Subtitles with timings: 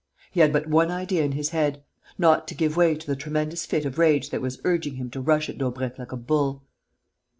[0.31, 1.83] He had but one idea in his head:
[2.17, 5.21] not to give way to the tremendous fit of rage that was urging him to
[5.21, 6.63] rush at Daubrecq like a bull.